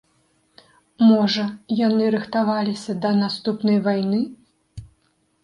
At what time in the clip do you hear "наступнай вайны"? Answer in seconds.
3.21-4.21